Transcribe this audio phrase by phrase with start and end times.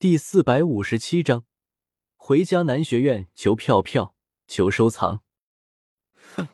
[0.00, 1.44] 第四百五十七章，
[2.16, 4.14] 回家南学院求票票，
[4.46, 5.22] 求收藏。
[6.34, 6.48] 哼，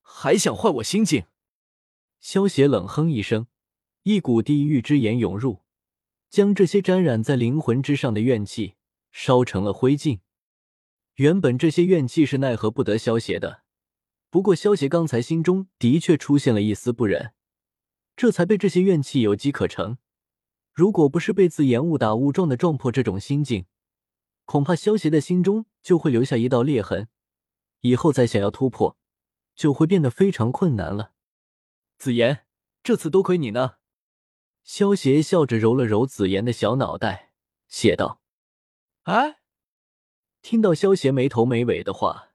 [0.00, 1.26] 还想坏我心境？
[2.20, 3.48] 萧邪冷哼一声，
[4.04, 5.64] 一股地狱之炎涌入，
[6.30, 8.76] 将这些沾染在灵魂之上的怨气
[9.10, 10.20] 烧成了灰烬。
[11.16, 13.64] 原本这些怨气是奈何不得萧邪的，
[14.30, 17.32] 不过萧邪刚才心中的确出现了一丝不忍，
[18.14, 19.98] 这才被这些怨气有机可乘。
[20.76, 23.64] 如果不是被自言误打误撞的撞破这种心境，
[24.44, 27.08] 恐怕萧邪的心中就会留下一道裂痕，
[27.80, 28.98] 以后再想要突破，
[29.54, 31.12] 就会变得非常困难了。
[31.96, 32.44] 子言，
[32.82, 33.76] 这次多亏你呢。
[34.64, 37.32] 萧邪笑着揉了揉子言的小脑袋，
[37.68, 38.20] 写道
[39.04, 39.38] ：“哎。”
[40.42, 42.32] 听到萧邪没头没尾的话，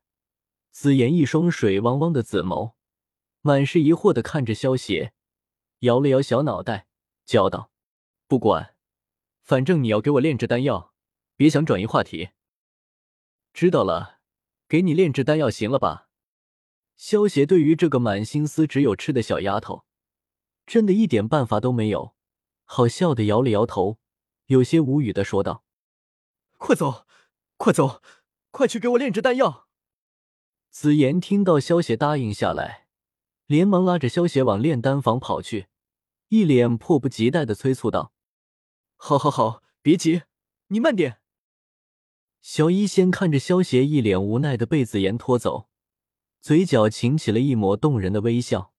[0.72, 2.74] 子言一双水汪汪的紫眸，
[3.42, 5.14] 满是疑惑的看着萧邪，
[5.82, 6.88] 摇了摇小脑袋，
[7.24, 7.71] 叫道。
[8.32, 8.78] 不管，
[9.42, 10.94] 反正你要给我炼制丹药，
[11.36, 12.30] 别想转移话题。
[13.52, 14.22] 知道了，
[14.70, 16.08] 给你炼制丹药，行了吧？
[16.96, 19.84] 萧邪对于这个满心思只有吃的小丫头，
[20.66, 22.16] 真的一点办法都没有，
[22.64, 24.00] 好笑的摇了摇头，
[24.46, 25.66] 有些无语的说道
[26.58, 27.06] ：“快走，
[27.58, 28.02] 快走，
[28.52, 29.68] 快去给我炼制丹药！”
[30.72, 32.88] 紫妍听到萧邪答应下来，
[33.48, 35.68] 连忙拉着萧邪往炼丹房跑去，
[36.30, 38.14] 一脸迫不及待的催促道。
[39.04, 40.22] 好，好，好，别急，
[40.68, 41.18] 你慢点。
[42.40, 45.68] 小医仙看着萧邪一脸无奈的被紫妍拖走，
[46.40, 48.76] 嘴角噙起了一抹动人的微笑。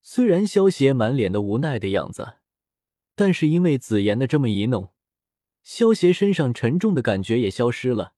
[0.00, 2.34] 虽然萧邪满脸的无奈的样子，
[3.16, 4.92] 但是因为紫妍的这么一弄，
[5.64, 8.14] 萧邪身上沉重的感觉也消失了。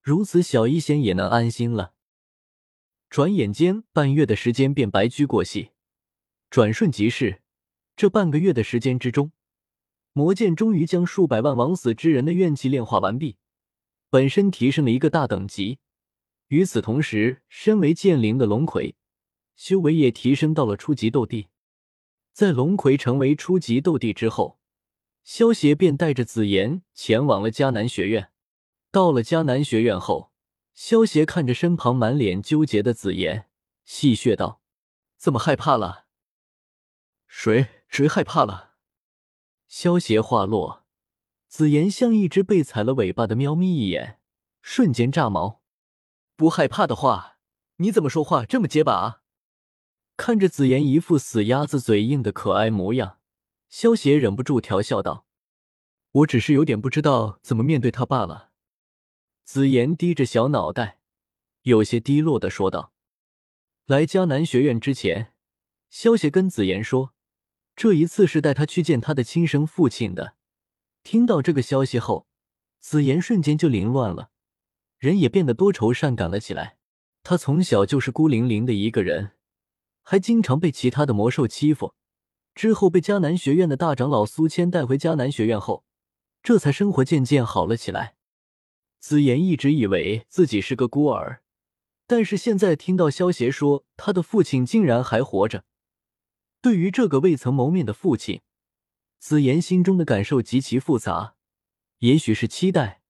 [0.00, 1.94] 如此，小医仙也能安心了。
[3.08, 5.70] 转眼间，半月的时间便白驹过隙，
[6.48, 7.42] 转瞬即逝。
[7.96, 9.32] 这半个月的时间之中，
[10.12, 13.36] 魔剑终于将数百万枉死之人的怨气炼化完毕，
[14.08, 15.78] 本身提升了一个大等级。
[16.48, 18.96] 与此同时，身为剑灵的龙葵
[19.54, 21.46] 修为也提升到了初级斗帝。
[22.32, 24.58] 在龙葵成为初级斗帝之后，
[25.22, 28.32] 萧协便带着紫妍前往了迦南学院。
[28.90, 30.32] 到了迦南学院后，
[30.74, 33.48] 萧协看着身旁满脸纠结的紫妍，
[33.84, 34.60] 戏谑道
[35.16, 36.06] ：“怎么害怕了？
[37.28, 38.69] 谁谁害怕了？”
[39.70, 40.84] 萧邪话落，
[41.46, 44.18] 紫妍像一只被踩了尾巴的喵咪一眼，
[44.60, 45.62] 瞬间炸毛。
[46.34, 47.38] 不害怕的话，
[47.76, 49.22] 你怎么说话这么结巴啊？
[50.16, 53.20] 看着紫妍一副死鸭子嘴硬的可爱模样，
[53.68, 55.24] 萧邪忍不住调笑道
[56.10, 58.50] ：“我只是有点不知道怎么面对他罢了。”
[59.46, 60.98] 紫妍低着小脑袋，
[61.62, 62.92] 有些低落的说道
[63.86, 65.32] ：“来迦南学院之前，
[65.88, 67.14] 萧邪跟紫妍说。”
[67.80, 70.34] 这一次是带他去见他的亲生父亲的。
[71.02, 72.26] 听到这个消息后，
[72.78, 74.28] 紫妍瞬间就凌乱了，
[74.98, 76.76] 人也变得多愁善感了起来。
[77.22, 79.30] 他从小就是孤零零的一个人，
[80.02, 81.94] 还经常被其他的魔兽欺负。
[82.54, 85.86] 之后被迦南学院的大长老苏谦带回迦南学院后，
[86.42, 88.14] 这才生活渐渐好了起来。
[88.98, 91.40] 紫妍一直以为自己是个孤儿，
[92.06, 95.64] 但是现在听到萧协说他的父亲竟然还活着。
[96.62, 98.42] 对于这个未曾谋面的父亲，
[99.18, 101.36] 紫妍心中的感受极其复杂，
[101.98, 103.02] 也许是期待，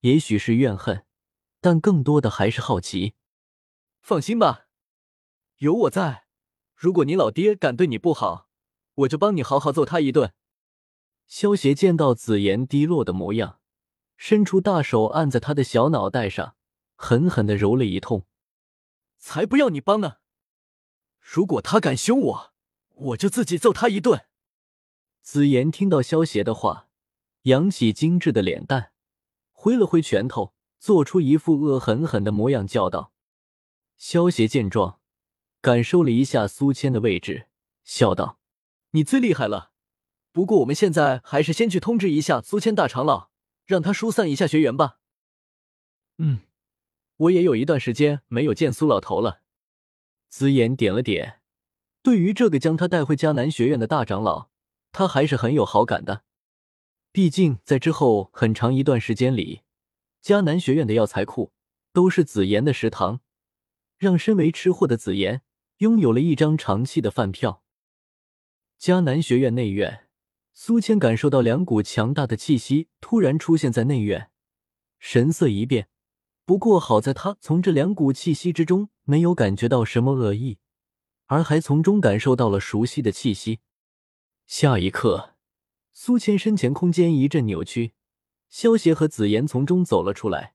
[0.00, 1.06] 也许是怨恨，
[1.60, 3.14] 但更多的还是好奇。
[4.00, 4.66] 放心吧，
[5.58, 6.26] 有我在，
[6.74, 8.50] 如果你老爹敢对你不好，
[8.96, 10.34] 我就帮你好好揍他一顿。
[11.26, 13.60] 萧协见到紫妍低落的模样，
[14.18, 16.54] 伸出大手按在他的小脑袋上，
[16.96, 18.26] 狠狠的揉了一通。
[19.16, 20.18] 才不要你帮呢！
[21.18, 22.53] 如果他敢凶我。
[22.94, 24.26] 我就自己揍他一顿。
[25.20, 26.88] 紫妍听到萧邪的话，
[27.42, 28.92] 扬起精致的脸蛋，
[29.52, 33.12] 挥了挥拳头，做出一副恶狠狠的模样，叫道
[33.96, 35.00] ：“萧邪见状，
[35.60, 37.48] 感受了一下苏谦的位置，
[37.82, 38.38] 笑道
[38.92, 39.72] ：‘你最厉害了。
[40.30, 43.30] 不过我们现在还是先去通知一下苏谦大长老，
[43.64, 44.98] 让他疏散一下学员吧。’
[46.18, 46.40] 嗯，
[47.16, 49.40] 我也有一段时间没有见苏老头了。”
[50.28, 51.40] 紫妍点了点。
[52.04, 54.50] 对于这个将他带回迦南学院的大长老，
[54.92, 56.22] 他还是很有好感的。
[57.10, 59.62] 毕竟在之后很长一段时间里，
[60.22, 61.54] 迦南学院的药材库
[61.94, 63.20] 都是紫妍的食堂，
[63.96, 65.40] 让身为吃货的紫妍
[65.78, 67.62] 拥有了一张长期的饭票。
[68.78, 70.08] 迦南学院内院，
[70.52, 74.28] 苏谦感受到两股强大的气息突然出现在内院，
[74.98, 75.88] 神色一变。
[76.44, 80.58] 不过好在他从这两股气息之中没有感觉到什么恶意。
[81.26, 83.60] 而还从中感受到了熟悉的气息。
[84.46, 85.34] 下一刻，
[85.92, 87.94] 苏谦身前空间一阵扭曲，
[88.48, 90.54] 萧协和紫妍从中走了出来，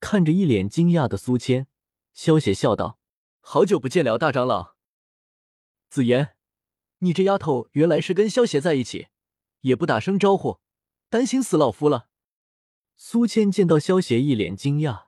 [0.00, 1.68] 看着一脸惊讶的苏谦，
[2.12, 2.98] 萧协笑道
[3.40, 4.74] ：“好久不见了，大长老。
[5.88, 6.36] 紫妍，
[6.98, 9.08] 你这丫头原来是跟萧协在一起，
[9.60, 10.60] 也不打声招呼，
[11.08, 12.08] 担心死老夫了。”
[12.96, 15.04] 苏谦见到萧协，一脸惊讶。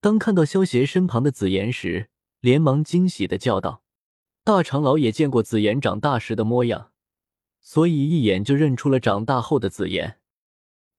[0.00, 2.10] 当看到萧协身旁的紫妍时，
[2.40, 3.82] 连忙惊喜的叫道
[4.48, 6.90] ：“大长老也见过紫妍长大时的模样，
[7.60, 10.20] 所以一眼就认出了长大后的紫妍。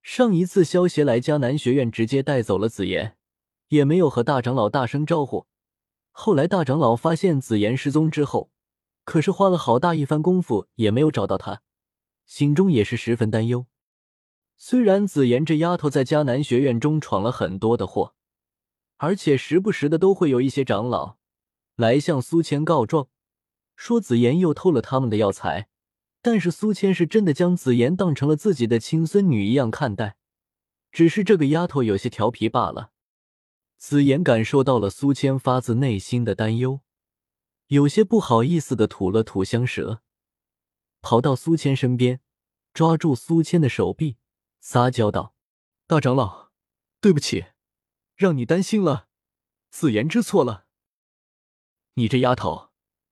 [0.04, 3.18] 上一次萧协来迦南学院，直接带走了紫妍，
[3.70, 5.48] 也没有和大长老大声招呼。
[6.12, 8.52] 后来大长老发现紫妍失踪之后，
[9.04, 11.64] 可是花了好大一番功夫也没有找到她，
[12.28, 13.66] 心中也是十分担忧。
[14.58, 18.14] 虽然紫妍这丫头在迦南学院中闯了很多的祸。”
[18.98, 21.16] 而且时不时的都会有一些长老
[21.78, 23.08] 来向苏谦告状，
[23.80, 25.70] 说紫妍又偷了他们的药材。
[26.22, 30.18] 但是苏谦是真的将紫妍当成了自己的亲孙女一样看待，
[30.92, 32.92] 只是这个丫头有些调皮罢了。
[33.78, 36.82] 紫妍感受到了苏谦发自内心的担忧，
[37.68, 40.02] 有些不好意思的吐了吐香舌，
[41.00, 42.20] 跑到苏谦身边，
[42.74, 44.18] 抓住苏谦的手臂，
[44.60, 45.34] 撒娇道
[45.88, 46.50] ：“大长老，
[47.00, 47.46] 对不起。”
[48.18, 49.08] 让你担心了，
[49.70, 50.66] 紫妍知错了。
[51.94, 52.69] 你这丫头，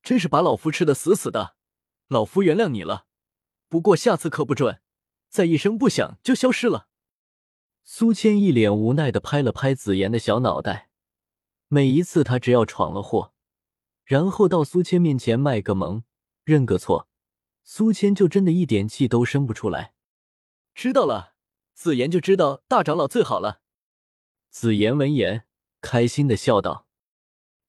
[0.08, 1.58] 真是把老夫吃的死死的。
[2.08, 3.08] 老夫原谅你了，
[3.68, 4.80] 不过下次可不准
[5.28, 6.88] 再一声不响就消失了。
[7.84, 10.90] 苏谦一脸无奈的拍了拍紫妍的小脑袋。
[11.68, 13.34] 每一次他只要闯了祸，
[14.06, 16.06] 然后到苏谦面前卖个萌、
[16.46, 17.10] 认个错，
[17.66, 19.94] 苏谦就真的一点气都生不出来。
[20.74, 21.34] 知道了，
[21.74, 23.60] 紫妍就知道大长老最好了。
[24.50, 25.46] 紫妍闻言，
[25.82, 26.88] 开心的笑道：“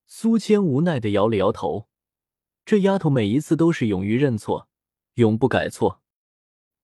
[0.07, 1.89] 苏谦无奈的摇了摇头，
[2.69, 4.69] 这丫头每一次都是勇于认错，
[5.15, 6.03] 永不改错。”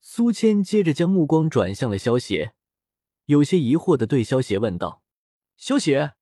[0.01, 2.55] 苏谦接着将目光转向了萧邪，
[3.27, 5.03] 有些疑惑的对萧邪问道
[5.59, 6.15] ：“萧邪，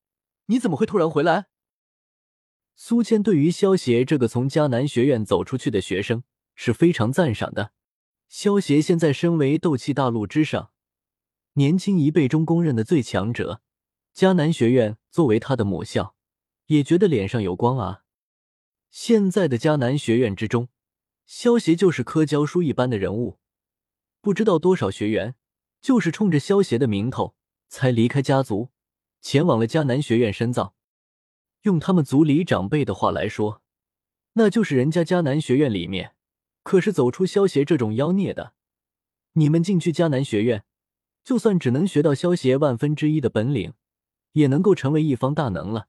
[0.46, 1.46] 你怎么会突然回来？”
[2.74, 6.24] 苏谦对于萧邪这个从迦南学院走出去的学生
[6.56, 7.70] 是非常赞赏的。
[8.28, 10.72] 萧邪现在身为斗气大陆之上
[11.52, 13.62] 年轻一辈中公认的最强者。
[14.12, 16.16] 迦南学院作为他的母校，
[16.66, 18.00] 也觉得脸上有光啊。
[18.92, 20.68] 现在的迦南学院之中，
[21.24, 23.38] 萧协就是科教书一般的人物，
[24.20, 25.34] 不知道多少学员
[25.80, 27.34] 就是冲着萧协的名头
[27.68, 28.68] 才离开家族，
[29.22, 30.74] 前往了迦南学院深造。
[31.62, 33.62] 用他们族里长辈的话来说，
[34.34, 36.14] 那就是人家迦南学院里面
[36.62, 38.52] 可是走出萧协这种妖孽的。
[39.32, 40.64] 你们进去迦南学院，
[41.24, 43.72] 就算只能学到萧协万分之一的本领。
[44.32, 45.88] 也能够成为一方大能了。